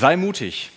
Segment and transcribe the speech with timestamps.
[0.00, 0.70] Sei mutig.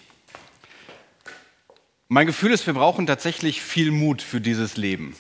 [2.10, 5.16] Mein Gefühl ist, wir brauchen tatsächlich viel Mut für dieses Leben.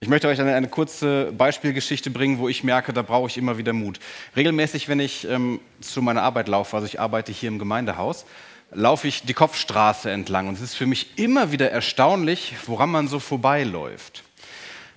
[0.00, 3.56] Ich möchte euch eine, eine kurze Beispielgeschichte bringen, wo ich merke, da brauche ich immer
[3.56, 3.98] wieder Mut.
[4.36, 8.26] Regelmäßig, wenn ich ähm, zu meiner Arbeit laufe, also ich arbeite hier im Gemeindehaus,
[8.70, 13.08] laufe ich die Kopfstraße entlang und es ist für mich immer wieder erstaunlich, woran man
[13.08, 14.22] so vorbeiläuft.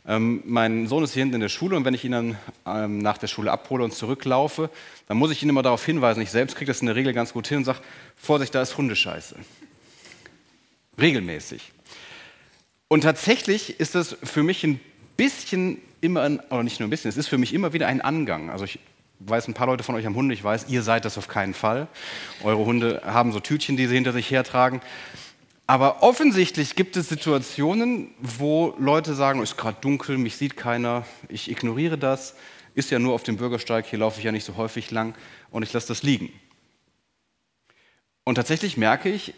[0.08, 3.00] Ähm, mein Sohn ist hier hinten in der Schule und wenn ich ihn dann ähm,
[3.00, 4.70] nach der Schule abhole und zurücklaufe,
[5.08, 6.22] dann muss ich ihn immer darauf hinweisen.
[6.22, 7.80] Ich selbst kriege das in der Regel ganz gut hin und sage,
[8.16, 9.36] Vorsicht, da ist Hundescheiße.
[11.00, 11.74] Regelmäßig.
[12.88, 14.80] Und tatsächlich ist das für mich ein
[15.18, 18.00] bisschen immer, ein, oder nicht nur ein bisschen, es ist für mich immer wieder ein
[18.00, 18.50] Angang.
[18.50, 18.80] Also ich
[19.20, 21.54] weiß, ein paar Leute von euch haben Hunde, ich weiß, ihr seid das auf keinen
[21.54, 21.88] Fall.
[22.44, 24.80] Eure Hunde haben so Tütchen, die sie hinter sich hertragen.
[25.70, 31.06] Aber offensichtlich gibt es Situationen, wo Leute sagen, es ist gerade dunkel, mich sieht keiner,
[31.28, 32.36] ich ignoriere das,
[32.74, 35.14] ist ja nur auf dem Bürgersteig, hier laufe ich ja nicht so häufig lang
[35.52, 36.32] und ich lasse das liegen.
[38.24, 39.34] Und tatsächlich merke ich,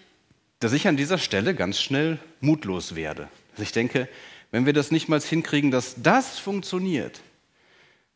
[0.60, 3.27] dass ich an dieser Stelle ganz schnell mutlos werde.
[3.55, 4.08] Dass ich denke,
[4.52, 7.21] wenn wir das nicht mal hinkriegen, dass das funktioniert,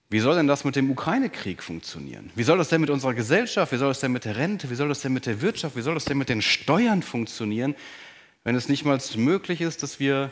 [0.09, 2.30] wie soll denn das mit dem Ukraine-Krieg funktionieren?
[2.36, 4.75] Wie soll das denn mit unserer Gesellschaft, wie soll das denn mit der Rente, wie
[4.75, 7.73] soll das denn mit der Wirtschaft, wie soll das denn mit den Steuern funktionieren,
[8.44, 10.31] wenn es nicht mal möglich ist, dass wir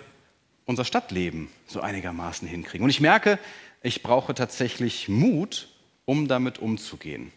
[0.66, 2.84] unser Stadtleben so einigermaßen hinkriegen?
[2.84, 3.40] Und ich merke,
[3.82, 5.70] ich brauche tatsächlich Mut,
[6.06, 7.32] um damit umzugehen.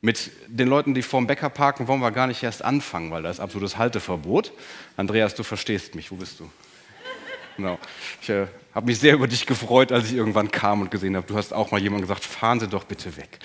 [0.00, 3.30] Mit den Leuten, die vorm Bäcker parken, wollen wir gar nicht erst anfangen, weil da
[3.30, 4.52] ist absolutes Halteverbot.
[4.96, 6.10] Andreas, du verstehst mich.
[6.10, 6.50] Wo bist du?
[7.56, 7.78] Genau.
[8.20, 11.26] Ich äh, habe mich sehr über dich gefreut, als ich irgendwann kam und gesehen habe,
[11.26, 13.38] du hast auch mal jemand gesagt, fahren Sie doch bitte weg.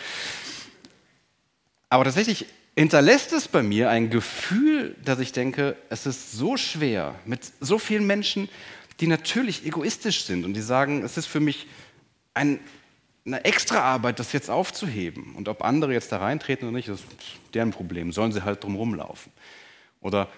[1.89, 2.47] Aber tatsächlich
[2.79, 7.77] hinterlässt es bei mir ein Gefühl, dass ich denke, es ist so schwer mit so
[7.77, 8.47] vielen Menschen,
[9.01, 11.67] die natürlich egoistisch sind und die sagen, es ist für mich
[12.33, 12.61] ein,
[13.25, 15.35] eine extra Arbeit, das jetzt aufzuheben.
[15.35, 17.07] Und ob andere jetzt da reintreten oder nicht, das ist
[17.53, 18.13] deren Problem.
[18.13, 19.33] Sollen sie halt drum rumlaufen.
[19.99, 20.29] Oder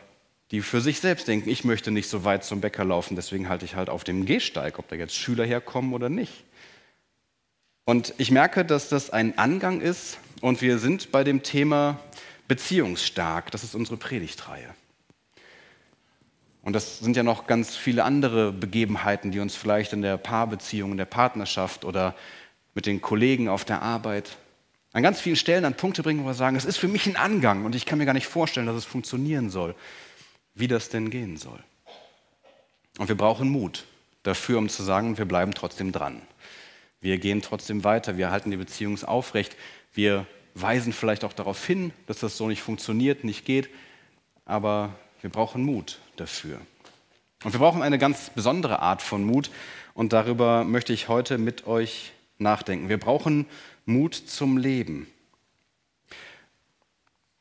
[0.49, 3.65] die für sich selbst denken, ich möchte nicht so weit zum Bäcker laufen, deswegen halte
[3.65, 6.43] ich halt auf dem Gehsteig, ob da jetzt Schüler herkommen oder nicht.
[7.85, 11.99] Und ich merke, dass das ein Angang ist und wir sind bei dem Thema
[12.51, 13.51] beziehungsstark.
[13.51, 14.69] Das ist unsere Predigtreihe.
[16.61, 20.91] Und das sind ja noch ganz viele andere Begebenheiten, die uns vielleicht in der Paarbeziehung,
[20.91, 22.15] in der Partnerschaft oder
[22.75, 24.37] mit den Kollegen auf der Arbeit
[24.93, 27.15] an ganz vielen Stellen an Punkte bringen, wo wir sagen, es ist für mich ein
[27.15, 29.73] Angang und ich kann mir gar nicht vorstellen, dass es funktionieren soll
[30.53, 31.59] wie das denn gehen soll.
[32.97, 33.85] Und wir brauchen Mut
[34.23, 36.21] dafür, um zu sagen, wir bleiben trotzdem dran.
[36.99, 39.55] Wir gehen trotzdem weiter, wir halten die Beziehung aufrecht,
[39.93, 43.69] wir weisen vielleicht auch darauf hin, dass das so nicht funktioniert, nicht geht,
[44.45, 46.59] aber wir brauchen Mut dafür.
[47.43, 49.49] Und wir brauchen eine ganz besondere Art von Mut
[49.93, 52.89] und darüber möchte ich heute mit euch nachdenken.
[52.89, 53.45] Wir brauchen
[53.85, 55.07] Mut zum Leben.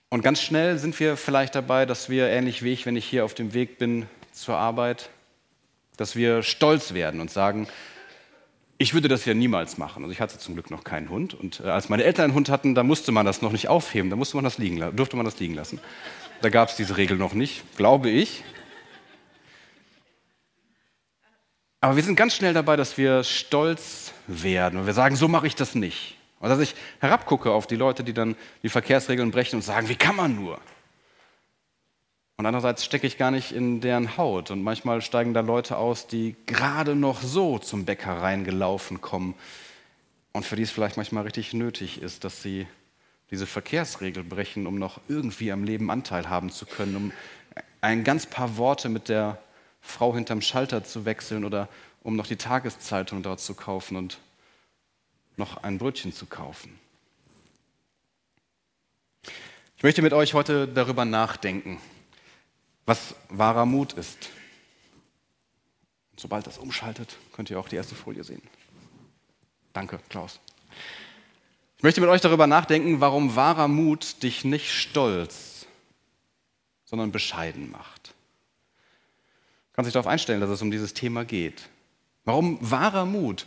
[0.09, 3.25] Und ganz schnell sind wir vielleicht dabei, dass wir, ähnlich wie ich, wenn ich hier
[3.25, 5.11] auf dem Weg bin zur Arbeit,
[5.97, 7.69] dass wir stolz werden und sagen,
[8.81, 10.05] ich würde das ja niemals machen.
[10.05, 11.35] Also ich hatte zum Glück noch keinen Hund.
[11.35, 14.09] Und äh, als meine Eltern einen Hund hatten, da musste man das noch nicht aufheben,
[14.09, 15.81] da musste man das liegen, durfte man das liegen lassen.
[16.41, 18.43] Da gab es diese Regel noch nicht, glaube ich.
[21.83, 25.47] Aber wir sind ganz schnell dabei, dass wir stolz werden und wir sagen, so mache
[25.47, 26.17] ich das nicht.
[26.39, 29.97] Und dass ich herabgucke auf die Leute, die dann die Verkehrsregeln brechen und sagen, wie
[29.97, 30.59] kann man nur?
[32.41, 34.51] Und andererseits stecke ich gar nicht in deren Haut.
[34.51, 39.35] Und manchmal steigen da Leute aus, die gerade noch so zum Bäcker reingelaufen kommen.
[40.33, 42.67] Und für die es vielleicht manchmal richtig nötig ist, dass sie
[43.31, 47.13] diese Verkehrsregel brechen, um noch irgendwie am Leben Anteil haben zu können, um
[47.83, 49.37] ein ganz paar Worte mit der
[49.83, 51.69] Frau hinterm Schalter zu wechseln oder
[52.03, 54.19] um noch die Tageszeitung dort zu kaufen und
[55.37, 56.81] noch ein Brötchen zu kaufen.
[59.77, 61.79] Ich möchte mit euch heute darüber nachdenken,
[62.91, 64.31] was wahrer Mut ist.
[66.17, 68.43] Sobald das umschaltet, könnt ihr auch die erste Folie sehen.
[69.73, 70.41] Danke, Klaus.
[71.77, 75.67] Ich möchte mit euch darüber nachdenken, warum wahrer Mut dich nicht stolz,
[76.85, 78.09] sondern bescheiden macht.
[78.09, 81.69] Du kannst dich darauf einstellen, dass es um dieses Thema geht.
[82.25, 83.47] Warum wahrer Mut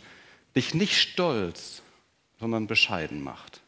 [0.56, 1.82] dich nicht stolz,
[2.40, 3.60] sondern bescheiden macht.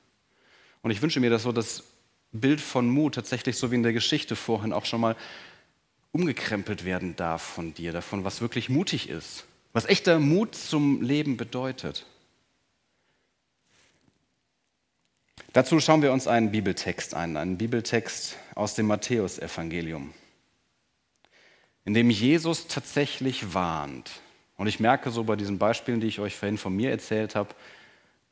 [0.80, 1.84] Und ich wünsche mir, dass so das
[2.32, 5.16] Bild von Mut tatsächlich, so wie in der Geschichte vorhin, auch schon mal
[6.16, 11.36] umgekrempelt werden darf von dir, davon, was wirklich mutig ist, was echter Mut zum Leben
[11.36, 12.06] bedeutet.
[15.52, 20.14] Dazu schauen wir uns einen Bibeltext an, einen Bibeltext aus dem Matthäusevangelium,
[21.84, 24.22] in dem Jesus tatsächlich warnt.
[24.56, 27.54] Und ich merke so bei diesen Beispielen, die ich euch vorhin von mir erzählt habe,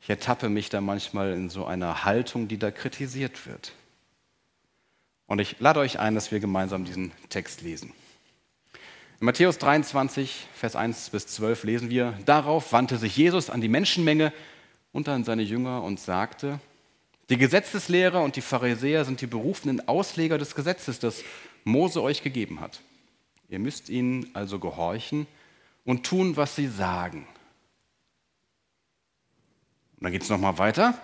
[0.01, 3.73] ich ertappe mich da manchmal in so einer Haltung, die da kritisiert wird.
[5.27, 7.93] Und ich lade euch ein, dass wir gemeinsam diesen Text lesen.
[9.19, 13.69] In Matthäus 23, Vers 1 bis 12 lesen wir, darauf wandte sich Jesus an die
[13.69, 14.33] Menschenmenge
[14.91, 16.59] und an seine Jünger und sagte,
[17.29, 21.23] die Gesetzeslehrer und die Pharisäer sind die berufenen Ausleger des Gesetzes, das
[21.63, 22.81] Mose euch gegeben hat.
[23.49, 25.25] Ihr müsst ihnen also gehorchen
[25.85, 27.27] und tun, was sie sagen.
[29.95, 30.99] Und dann geht es nochmal weiter.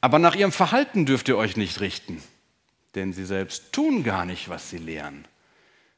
[0.00, 2.22] Aber nach ihrem Verhalten dürft ihr euch nicht richten,
[2.96, 5.26] denn sie selbst tun gar nicht, was sie lehren.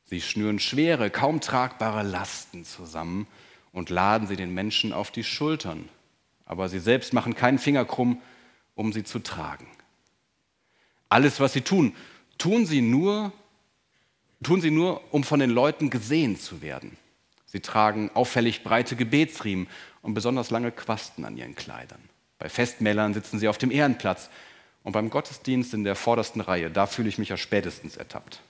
[0.04, 3.26] Sie schnüren schwere, kaum tragbare Lasten zusammen
[3.72, 5.88] und laden sie den Menschen auf die Schultern.
[6.44, 8.20] Aber sie selbst machen keinen Finger krumm,
[8.74, 9.66] um sie zu tragen.
[11.08, 11.94] Alles, was sie tun,
[12.36, 13.32] tun sie nur,
[14.42, 16.96] tun sie nur, um von den Leuten gesehen zu werden.
[17.46, 19.68] Sie tragen auffällig breite Gebetsriemen
[20.02, 22.02] und besonders lange Quasten an ihren Kleidern.
[22.38, 24.30] Bei Festmählern sitzen sie auf dem Ehrenplatz
[24.84, 26.70] und beim Gottesdienst in der vordersten Reihe.
[26.70, 28.40] Da fühle ich mich ja spätestens ertappt.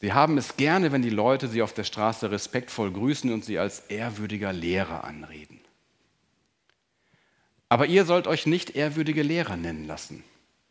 [0.00, 3.58] Sie haben es gerne, wenn die Leute sie auf der Straße respektvoll grüßen und sie
[3.58, 5.60] als ehrwürdiger Lehrer anreden.
[7.70, 10.22] Aber ihr sollt euch nicht ehrwürdige Lehrer nennen lassen,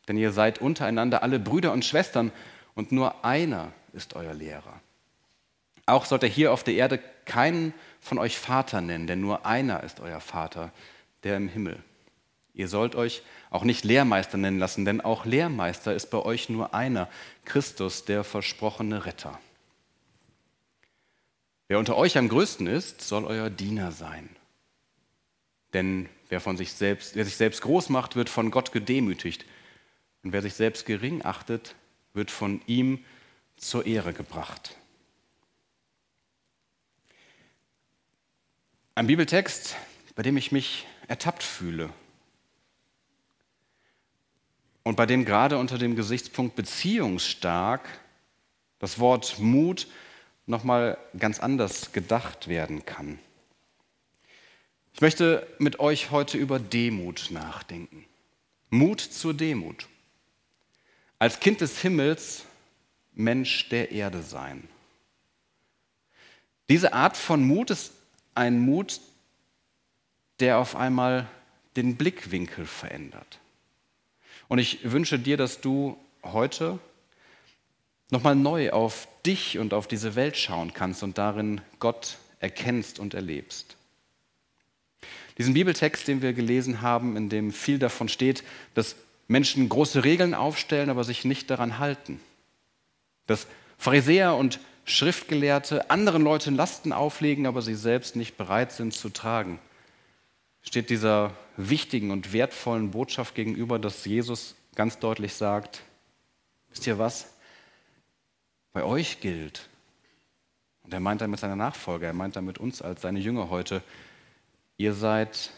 [0.07, 2.31] denn ihr seid untereinander alle Brüder und Schwestern
[2.75, 4.79] und nur einer ist euer Lehrer.
[5.85, 9.83] Auch sollt ihr hier auf der Erde keinen von euch Vater nennen, denn nur einer
[9.83, 10.71] ist euer Vater,
[11.23, 11.83] der im Himmel.
[12.53, 16.73] Ihr sollt euch auch nicht Lehrmeister nennen lassen, denn auch Lehrmeister ist bei euch nur
[16.73, 17.09] einer,
[17.45, 19.39] Christus, der versprochene Retter.
[21.67, 24.29] Wer unter euch am größten ist, soll euer Diener sein.
[25.73, 29.45] Denn wer, von sich selbst, wer sich selbst groß macht, wird von Gott gedemütigt.
[30.21, 31.75] Und wer sich selbst gering achtet,
[32.13, 33.03] wird von ihm
[33.57, 34.77] zur Ehre gebracht.
[38.93, 39.75] Ein Bibeltext,
[40.15, 41.89] bei dem ich mich ertappt fühle
[44.83, 47.87] und bei dem gerade unter dem Gesichtspunkt beziehungsstark
[48.79, 49.87] das Wort Mut
[50.45, 53.17] nochmal ganz anders gedacht werden kann.
[54.93, 58.05] Ich möchte mit euch heute über Demut nachdenken.
[58.69, 59.87] Mut zur Demut.
[61.17, 62.43] Als Kind des Himmels
[63.13, 64.67] Mensch der Erde sein.
[66.69, 67.93] Diese Art von Mut ist
[68.35, 68.99] ein Mut,
[70.39, 71.27] der auf einmal
[71.75, 73.39] den Blickwinkel verändert.
[74.47, 76.79] Und ich wünsche dir, dass du heute
[78.09, 83.13] nochmal neu auf dich und auf diese Welt schauen kannst und darin Gott erkennst und
[83.13, 83.75] erlebst.
[85.37, 88.43] Diesen Bibeltext, den wir gelesen haben, in dem viel davon steht,
[88.75, 88.95] dass
[89.27, 92.19] Menschen große Regeln aufstellen, aber sich nicht daran halten.
[93.25, 93.47] Dass
[93.77, 99.59] Pharisäer und Schriftgelehrte anderen Leuten Lasten auflegen, aber sie selbst nicht bereit sind zu tragen,
[100.63, 105.83] steht dieser wichtigen und wertvollen Botschaft gegenüber, dass Jesus ganz deutlich sagt,
[106.69, 107.33] wisst ihr was?
[108.71, 109.69] Bei euch gilt,
[110.83, 113.83] und er meint damit seine Nachfolger, er meint damit uns als seine Jünger heute,
[114.77, 115.51] ihr seid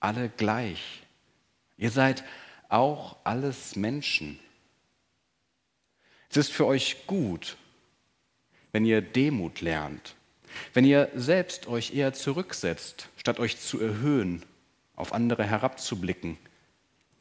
[0.00, 1.02] alle gleich.
[1.76, 2.24] Ihr seid
[2.68, 4.38] auch alles Menschen.
[6.30, 7.56] Es ist für euch gut,
[8.72, 10.15] wenn ihr Demut lernt,
[10.74, 14.42] wenn ihr selbst euch eher zurücksetzt, statt euch zu erhöhen,
[14.94, 16.38] auf andere herabzublicken,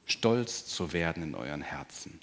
[0.06, 2.20] stolz zu werden in euren Herzen.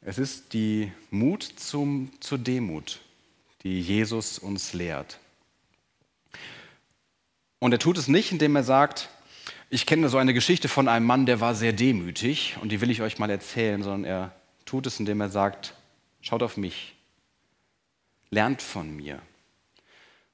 [0.00, 3.00] Es ist die Mut zum, zur Demut,
[3.62, 5.18] die Jesus uns lehrt.
[7.58, 9.08] Und er tut es nicht, indem er sagt,
[9.70, 12.90] ich kenne so eine Geschichte von einem Mann, der war sehr demütig und die will
[12.90, 14.34] ich euch mal erzählen, sondern er
[14.66, 15.74] tut es, indem er sagt,
[16.20, 16.94] schaut auf mich,
[18.30, 19.20] lernt von mir.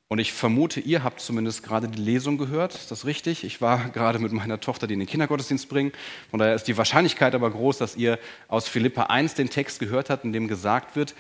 [0.09, 2.75] Und ich vermute, ihr habt zumindest gerade die Lesung gehört.
[2.75, 3.45] Ist das richtig?
[3.45, 5.95] Ich war gerade mit meiner Tochter, die in den Kindergottesdienst bringt.
[6.31, 8.19] Von daher ist die Wahrscheinlichkeit aber groß, dass ihr
[8.49, 11.15] aus Philippa 1 den Text gehört habt, in dem gesagt wird,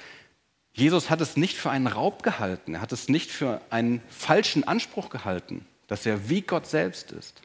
[0.72, 2.74] Jesus hat es nicht für einen Raub gehalten.
[2.74, 7.42] Er hat es nicht für einen falschen Anspruch gehalten, dass er wie Gott selbst ist.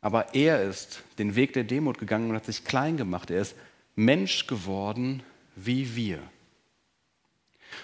[0.00, 3.30] Aber er ist den Weg der Demut gegangen und hat sich klein gemacht.
[3.30, 3.54] Er ist
[3.96, 5.22] Mensch geworden
[5.56, 6.20] wie wir.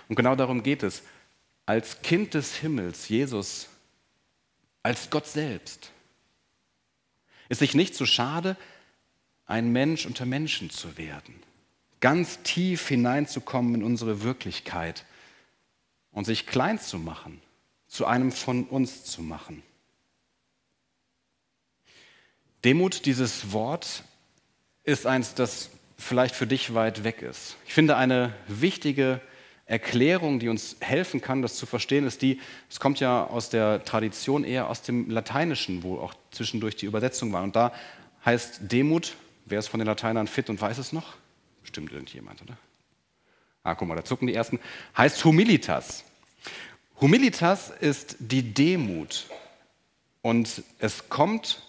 [0.08, 1.02] Und genau darum geht es.
[1.66, 3.68] Als Kind des Himmels, Jesus,
[4.82, 5.92] als Gott selbst,
[7.48, 8.56] ist sich nicht zu so schade,
[9.46, 11.34] ein Mensch unter Menschen zu werden,
[12.00, 15.04] ganz tief hineinzukommen in unsere Wirklichkeit
[16.10, 17.40] und sich klein zu machen,
[17.86, 19.62] zu einem von uns zu machen.
[22.64, 24.04] Demut, dieses Wort,
[24.84, 27.56] ist eins, das vielleicht für dich weit weg ist.
[27.66, 29.20] Ich finde eine wichtige
[29.72, 32.38] Erklärung, die uns helfen kann, das zu verstehen, ist die,
[32.68, 37.32] es kommt ja aus der Tradition eher aus dem Lateinischen, wo auch zwischendurch die Übersetzung
[37.32, 37.42] war.
[37.42, 37.72] Und da
[38.22, 39.16] heißt Demut.
[39.46, 41.14] Wer ist von den Lateinern fit und weiß es noch?
[41.62, 42.58] Bestimmt irgendjemand, oder?
[43.62, 44.60] Ah, guck mal, da zucken die ersten.
[44.94, 46.04] Heißt Humilitas.
[47.00, 49.24] Humilitas ist die Demut.
[50.20, 51.62] Und es kommt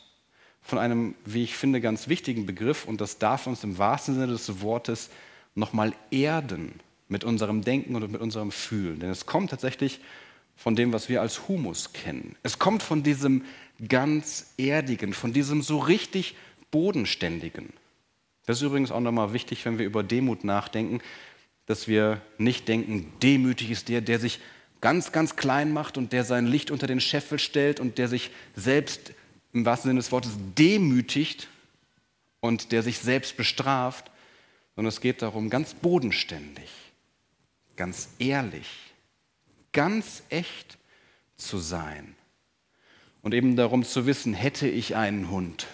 [0.62, 4.28] von einem, wie ich finde, ganz wichtigen Begriff und das darf uns im wahrsten Sinne
[4.28, 5.10] des Wortes
[5.56, 6.82] nochmal erden
[7.14, 9.00] mit unserem Denken und mit unserem Fühlen.
[9.00, 10.02] Denn es kommt tatsächlich
[10.58, 12.36] von dem, was wir als Humus kennen.
[12.44, 13.46] Es kommt von diesem
[13.88, 16.36] ganz Erdigen, von diesem so richtig
[16.72, 17.72] Bodenständigen.
[18.46, 21.02] Das ist übrigens auch nochmal wichtig, wenn wir über Demut nachdenken,
[21.68, 24.40] dass wir nicht denken, demütig ist der, der sich
[24.82, 28.32] ganz, ganz klein macht und der sein Licht unter den Scheffel stellt und der sich
[28.56, 29.14] selbst
[29.54, 31.48] im wahrsten Sinne des Wortes demütigt
[32.42, 34.12] und der sich selbst bestraft,
[34.76, 36.70] sondern es geht darum, ganz bodenständig,
[37.76, 38.94] ganz ehrlich,
[39.72, 40.78] ganz echt
[41.36, 42.16] zu sein.
[43.22, 45.68] Und eben darum zu wissen, hätte ich einen Hund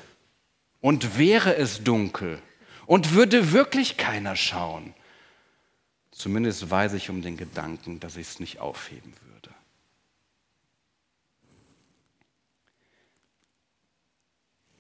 [0.82, 2.41] und wäre es dunkel
[2.86, 4.94] und würde wirklich keiner schauen,
[6.12, 9.50] zumindest weiß ich um den Gedanken, dass ich es nicht aufheben würde.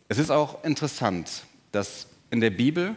[0.07, 2.95] Es ist auch interessant, dass in der Bibel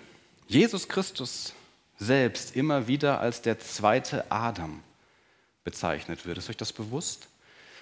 [0.48, 1.54] Jesus Christus
[2.02, 4.82] selbst immer wieder als der zweite Adam
[5.64, 6.38] bezeichnet wird.
[6.38, 7.28] Ist euch das bewusst?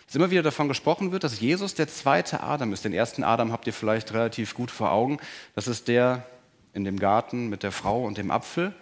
[0.06, 2.84] Dass immer wieder davon gesprochen wird, dass Jesus der zweite Adam ist.
[2.84, 5.18] Den ersten Adam habt ihr vielleicht relativ gut vor Augen.
[5.54, 6.26] Das ist der
[6.72, 8.74] in dem Garten mit der Frau und dem Apfel.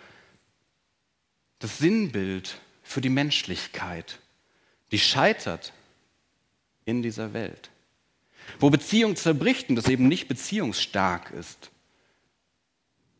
[1.58, 4.18] Das Sinnbild für die Menschlichkeit,
[4.90, 5.72] die scheitert
[6.84, 7.70] in dieser Welt
[8.58, 11.70] wo Beziehung zerbricht und das eben nicht beziehungsstark ist.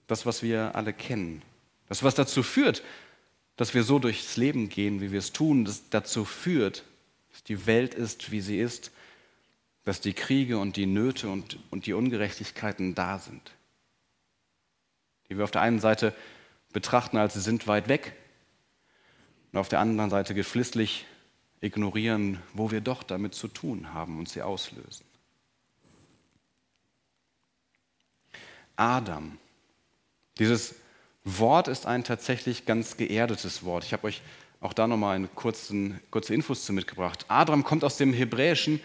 [0.06, 1.42] Das, was wir alle kennen.
[1.88, 2.82] Das, was dazu führt,
[3.56, 6.84] dass wir so durchs Leben gehen, wie wir es tun, das dazu führt,
[7.32, 8.92] dass die Welt ist, wie sie ist,
[9.84, 13.52] dass die Kriege und die Nöte und, und die Ungerechtigkeiten da sind.
[15.28, 16.14] Die wir auf der einen Seite
[16.72, 18.14] betrachten, als sie sind weit weg,
[19.52, 21.06] und auf der anderen Seite geflissentlich
[21.60, 25.04] ignorieren, wo wir doch damit zu tun haben und sie auslösen.
[28.76, 29.38] Adam.
[30.38, 30.74] Dieses
[31.36, 33.84] Wort ist ein tatsächlich ganz geerdetes Wort.
[33.84, 34.22] Ich habe euch
[34.60, 37.26] auch da nochmal kurze Infos zu mitgebracht.
[37.28, 38.80] Adam kommt aus dem Hebräischen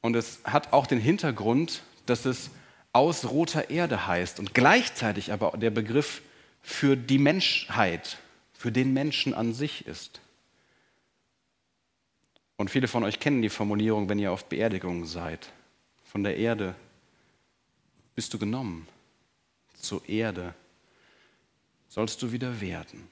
[0.00, 2.50] und es hat auch den Hintergrund, dass es
[2.92, 6.22] aus roter Erde heißt und gleichzeitig aber der Begriff
[6.62, 8.18] für die Menschheit,
[8.52, 10.20] für den Menschen an sich ist.
[12.56, 15.52] Und viele von euch kennen die Formulierung, wenn ihr auf Beerdigungen seid.
[16.04, 16.74] Von der Erde
[18.14, 18.88] bist du genommen
[19.74, 20.54] zur Erde
[21.94, 23.06] sollst du wieder werden.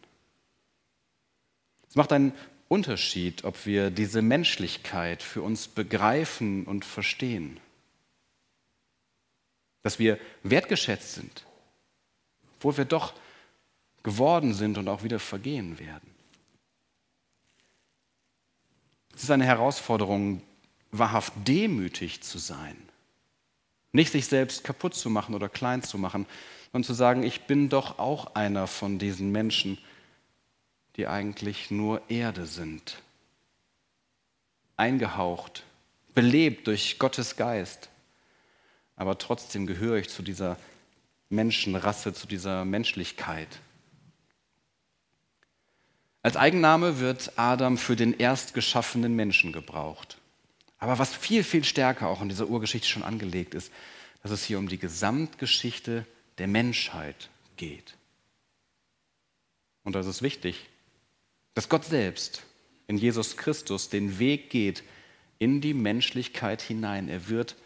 [1.89, 2.33] Es macht einen
[2.67, 7.61] Unterschied, ob wir diese Menschlichkeit für uns begreifen und verstehen.
[9.85, 11.47] Dass wir wertgeschätzt sind,
[12.57, 13.15] obwohl wir doch
[14.03, 16.11] geworden sind und auch wieder vergehen werden.
[19.15, 20.43] Es ist eine Herausforderung,
[20.91, 22.77] wahrhaft demütig zu sein.
[23.93, 26.27] Nicht sich selbst kaputt zu machen oder klein zu machen,
[26.73, 29.79] und zu sagen, ich bin doch auch einer von diesen Menschen,
[30.97, 33.03] die eigentlich nur Erde sind.
[34.77, 35.65] Eingehaucht,
[36.15, 37.89] belebt durch Gottes Geist.
[38.97, 40.57] Aber trotzdem gehöre ich zu dieser
[41.29, 43.49] Menschenrasse, zu dieser Menschlichkeit.
[46.23, 50.19] Als Eigenname wird Adam für den erstgeschaffenen Menschen gebraucht.
[50.79, 53.73] Aber was viel, viel stärker auch in dieser Urgeschichte schon angelegt ist,
[54.23, 56.07] dass es hier um die Gesamtgeschichte
[56.39, 57.97] der Menschheit geht.
[59.85, 60.69] Und das ist wichtig,
[61.55, 62.45] dass Gott selbst
[62.87, 64.83] in Jesus Christus den Weg geht
[65.39, 67.09] in die Menschlichkeit hinein.
[67.09, 67.57] Er wird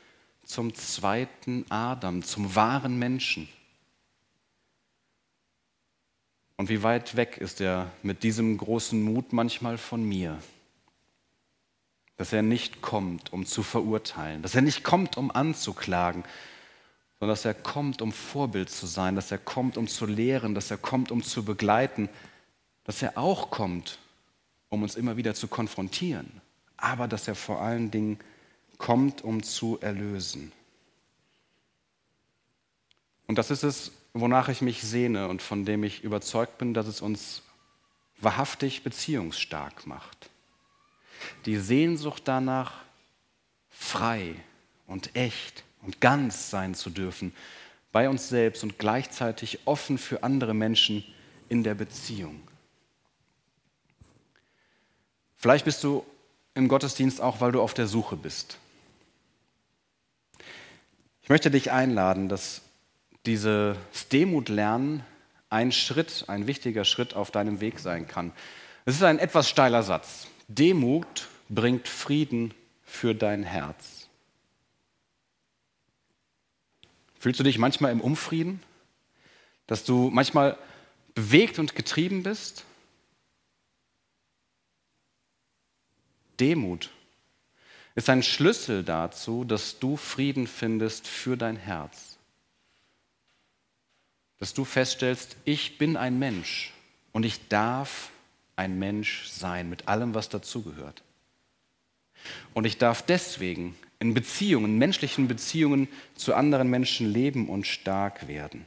[0.45, 3.49] zum zweiten Adam, zum wahren Menschen.
[6.57, 10.39] Und wie weit weg ist er mit diesem großen Mut manchmal von mir,
[12.17, 16.25] dass er nicht kommt, um zu verurteilen, dass er nicht kommt, um anzuklagen,
[17.19, 20.71] sondern dass er kommt, um Vorbild zu sein, dass er kommt, um zu lehren, dass
[20.71, 22.09] er kommt, um zu begleiten,
[22.85, 23.99] dass er auch kommt,
[24.69, 26.41] um uns immer wieder zu konfrontieren,
[26.77, 28.19] aber dass er vor allen Dingen
[28.79, 30.53] kommt, um zu erlösen.
[33.27, 36.87] Und das ist es, wonach ich mich sehne und von dem ich überzeugt bin, dass
[36.87, 37.43] es uns
[38.19, 40.31] wahrhaftig beziehungsstark macht.
[41.45, 42.75] Die Sehnsucht danach,
[43.69, 44.35] frei
[44.87, 47.33] und echt und ganz sein zu dürfen
[47.93, 51.03] bei uns selbst und gleichzeitig offen für andere Menschen
[51.49, 52.43] in der Beziehung.
[55.37, 56.05] Vielleicht bist du
[56.55, 58.59] im Gottesdienst auch, weil du auf der Suche bist.
[61.23, 62.61] Ich möchte dich einladen, dass
[63.25, 63.77] dieses
[64.13, 65.03] Demut lernen
[65.49, 68.33] ein Schritt, ein wichtiger Schritt auf deinem Weg sein kann.
[68.85, 70.27] Es ist ein etwas steiler Satz.
[70.49, 72.53] Demut bringt Frieden
[72.85, 73.96] für dein Herz.
[77.19, 78.63] Fühlst du dich manchmal im Unfrieden?
[79.67, 80.59] Dass du manchmal
[81.15, 82.65] bewegt und getrieben bist?
[86.39, 86.91] Demut
[87.95, 92.19] ist ein Schlüssel dazu, dass du Frieden findest für dein Herz.
[94.39, 96.75] Dass du feststellst, ich bin ein Mensch
[97.13, 98.11] und ich darf
[98.55, 101.03] ein Mensch sein mit allem, was dazugehört.
[102.53, 108.67] Und ich darf deswegen in Beziehungen, menschlichen Beziehungen zu anderen Menschen leben und stark werden.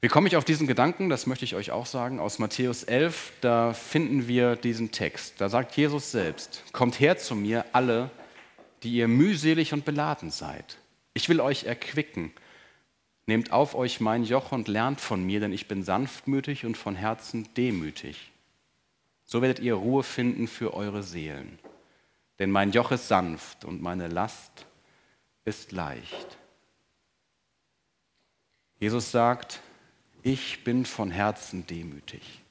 [0.00, 1.08] Wie komme ich auf diesen Gedanken?
[1.08, 2.20] Das möchte ich euch auch sagen.
[2.20, 5.40] Aus Matthäus 11, da finden wir diesen Text.
[5.40, 8.10] Da sagt Jesus selbst, kommt her zu mir alle,
[8.82, 10.78] die ihr mühselig und beladen seid.
[11.14, 12.30] Ich will euch erquicken.
[13.26, 16.94] Nehmt auf euch mein Joch und lernt von mir, denn ich bin sanftmütig und von
[16.94, 18.30] Herzen demütig.
[19.24, 21.58] So werdet ihr Ruhe finden für eure Seelen.
[22.38, 24.66] Denn mein Joch ist sanft und meine Last
[25.44, 26.38] ist leicht.
[28.78, 29.60] Jesus sagt,
[30.22, 32.42] ich bin von Herzen demütig.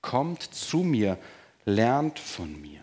[0.00, 1.18] Kommt zu mir,
[1.64, 2.80] lernt von mir.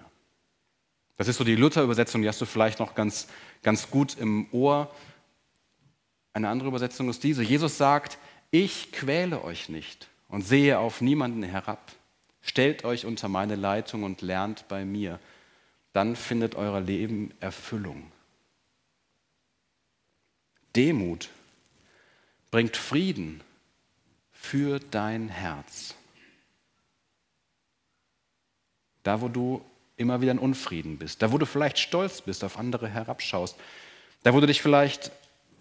[1.18, 3.28] Das ist so die Luther-Übersetzung, die hast du vielleicht noch ganz,
[3.64, 4.94] ganz gut im Ohr.
[6.34, 7.42] Eine andere Übersetzung ist diese.
[7.42, 8.18] Jesus sagt,
[8.52, 11.92] ich quäle euch nicht und sehe auf niemanden herab.
[12.42, 15.20] Stellt euch unter meine Leitung und lernt bei mir.
[15.96, 18.12] Dann findet euer Leben Erfüllung.
[20.76, 21.30] Demut
[22.52, 23.40] bringt Frieden
[24.34, 25.96] für dein Herz.
[29.04, 29.64] Da, wo du
[29.96, 33.56] immer wieder in Unfrieden bist, da, wo du vielleicht stolz bist, auf andere herabschaust,
[34.24, 35.14] da, wo du dich vielleicht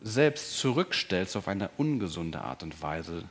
[0.03, 3.29] selbst zurückstellst auf eine ungesunde Art und Weise,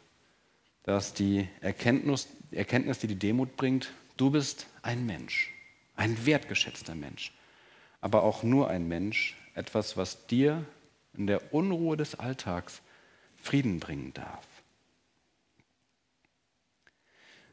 [0.84, 5.53] dass die Erkenntnis, die Erkenntnis, die die Demut bringt, du bist ein Mensch,
[5.96, 7.34] ein wertgeschätzter Mensch,
[8.02, 10.66] aber auch nur ein Mensch, etwas, was dir
[11.16, 12.82] in der Unruhe des Alltags
[13.42, 14.46] Frieden bringen darf.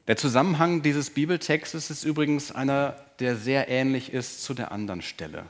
[0.06, 5.44] Der Zusammenhang dieses Bibeltextes ist übrigens einer, der sehr ähnlich ist zu der anderen Stelle.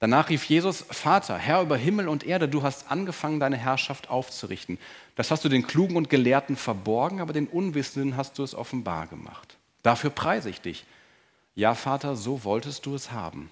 [0.00, 4.78] Danach rief Jesus, Vater, Herr über Himmel und Erde, du hast angefangen, deine Herrschaft aufzurichten.
[5.14, 9.06] Das hast du den Klugen und Gelehrten verborgen, aber den Unwissenden hast du es offenbar
[9.06, 9.58] gemacht.
[9.82, 10.86] Dafür preise ich dich.
[11.54, 13.50] Ja, Vater, so wolltest du es haben.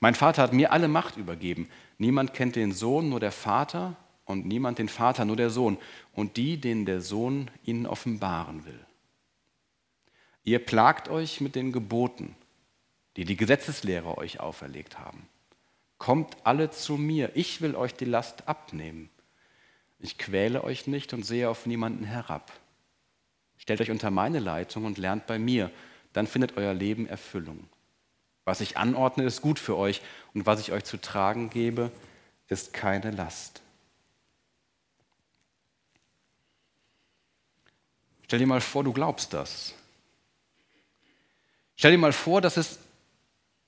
[0.00, 1.68] Mein Vater hat mir alle Macht übergeben.
[1.98, 5.76] Niemand kennt den Sohn, nur der Vater und niemand den Vater, nur der Sohn
[6.14, 8.80] und die, denen der Sohn ihnen offenbaren will.
[10.42, 12.34] Ihr plagt euch mit den Geboten,
[13.16, 15.28] die die Gesetzeslehrer euch auferlegt haben.
[15.98, 19.10] Kommt alle zu mir, ich will euch die Last abnehmen.
[19.98, 22.50] Ich quäle euch nicht und sehe auf niemanden herab.
[23.58, 25.70] Stellt euch unter meine Leitung und lernt bei mir,
[26.12, 27.68] dann findet euer Leben Erfüllung.
[28.44, 30.02] Was ich anordne, ist gut für euch
[30.34, 31.90] und was ich euch zu tragen gebe,
[32.48, 33.62] ist keine Last.
[38.24, 39.74] Stell dir mal vor, du glaubst das.
[41.76, 42.78] Stell dir mal vor, das ist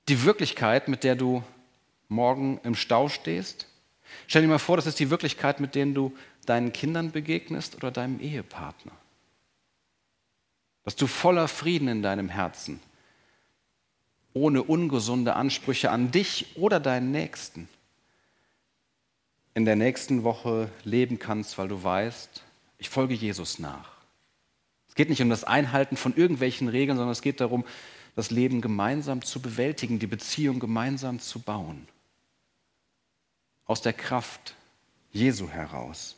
[0.08, 1.42] die Wirklichkeit, mit der du
[2.08, 3.66] morgen im Stau stehst.
[4.26, 7.90] Stell dir mal vor, das ist die Wirklichkeit, mit der du deinen Kindern begegnest oder
[7.90, 8.92] deinem Ehepartner.
[10.84, 12.80] Dass du voller Frieden in deinem Herzen,
[14.34, 17.68] ohne ungesunde Ansprüche an dich oder deinen Nächsten,
[19.54, 22.42] in der nächsten Woche leben kannst, weil du weißt,
[22.78, 23.92] ich folge Jesus nach.
[24.88, 27.64] Es geht nicht um das Einhalten von irgendwelchen Regeln, sondern es geht darum,
[28.14, 31.86] das Leben gemeinsam zu bewältigen, die Beziehung gemeinsam zu bauen.
[33.64, 34.54] Aus der Kraft
[35.12, 36.16] Jesu heraus.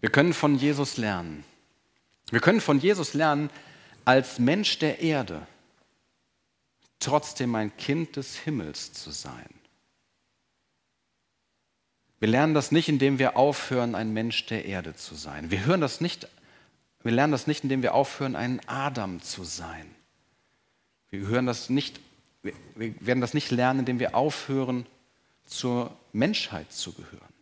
[0.00, 1.44] Wir können von Jesus lernen.
[2.32, 3.50] Wir können von Jesus lernen,
[4.06, 5.46] als Mensch der Erde
[6.98, 9.50] trotzdem ein Kind des Himmels zu sein.
[12.20, 15.50] Wir lernen das nicht, indem wir aufhören, ein Mensch der Erde zu sein.
[15.50, 16.26] Wir, hören das nicht,
[17.02, 19.94] wir lernen das nicht, indem wir aufhören, ein Adam zu sein.
[21.10, 22.00] Wir, hören das nicht,
[22.42, 24.86] wir werden das nicht lernen, indem wir aufhören,
[25.44, 27.34] zur Menschheit zu gehören,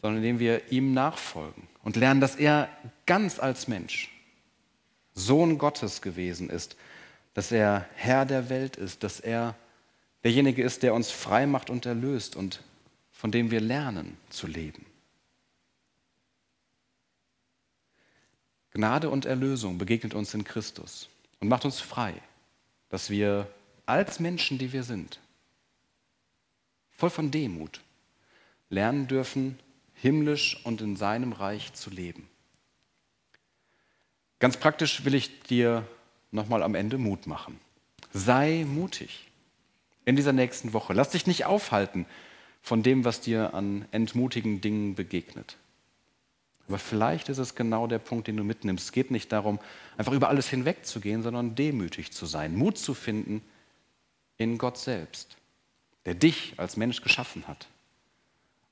[0.00, 2.68] sondern indem wir ihm nachfolgen und lernen, dass er
[3.06, 4.10] ganz als Mensch
[5.14, 6.76] Sohn Gottes gewesen ist,
[7.32, 9.54] dass er Herr der Welt ist, dass er
[10.22, 12.62] derjenige ist, der uns frei macht und erlöst und
[13.10, 14.84] von dem wir lernen zu leben.
[18.72, 21.08] Gnade und Erlösung begegnet uns in Christus
[21.40, 22.12] und macht uns frei,
[22.90, 23.50] dass wir
[23.86, 25.20] als Menschen, die wir sind,
[26.90, 27.80] voll von Demut,
[28.68, 29.58] lernen dürfen,
[30.00, 32.28] himmlisch und in seinem Reich zu leben.
[34.38, 35.86] Ganz praktisch will ich dir
[36.30, 37.58] nochmal am Ende Mut machen.
[38.12, 39.28] Sei mutig
[40.04, 40.92] in dieser nächsten Woche.
[40.92, 42.06] Lass dich nicht aufhalten
[42.62, 45.56] von dem, was dir an entmutigen Dingen begegnet.
[46.68, 48.84] Aber vielleicht ist es genau der Punkt, den du mitnimmst.
[48.84, 49.58] Es geht nicht darum,
[49.96, 53.42] einfach über alles hinwegzugehen, sondern demütig zu sein, Mut zu finden
[54.36, 55.38] in Gott selbst,
[56.04, 57.68] der dich als Mensch geschaffen hat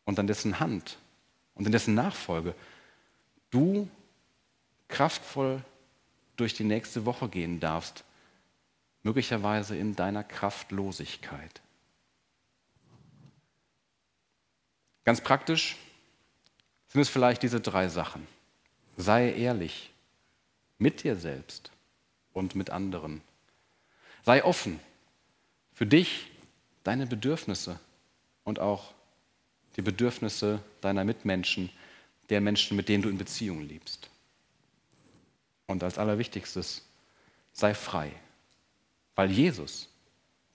[0.05, 0.99] und an dessen Hand
[1.57, 2.55] und in dessen Nachfolge
[3.51, 3.89] du
[4.89, 5.63] kraftvoll
[6.37, 8.05] durch die nächste Woche gehen darfst,
[9.03, 11.61] möglicherweise in deiner Kraftlosigkeit.
[15.05, 15.77] Ganz praktisch
[16.89, 18.27] sind es vielleicht diese drei Sachen.
[18.97, 19.93] Sei ehrlich
[20.79, 21.71] mit dir selbst
[22.33, 23.23] und mit anderen.
[24.25, 24.81] Sei offen
[25.73, 26.31] für dich,
[26.83, 27.79] deine Bedürfnisse
[28.45, 28.96] und auch
[29.77, 31.71] die Bedürfnisse deiner Mitmenschen,
[32.31, 34.09] der Menschen, mit denen du in Beziehung liebst.
[35.67, 36.83] Und als allerwichtigstes,
[37.53, 38.13] sei frei,
[39.15, 39.89] weil Jesus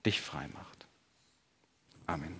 [0.05, 0.85] dich frei macht.
[2.07, 2.35] Amen.